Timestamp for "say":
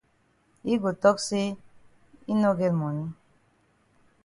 1.27-1.45